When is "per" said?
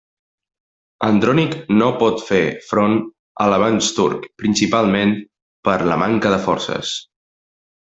5.71-5.77